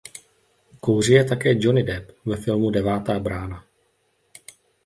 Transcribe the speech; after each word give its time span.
Kouří 0.79 1.13
je 1.13 1.23
také 1.25 1.53
Johnny 1.57 1.83
Depp 1.83 2.11
ve 2.25 2.37
filmu 2.37 2.69
"Devátá 2.71 3.19
brána". 3.19 3.65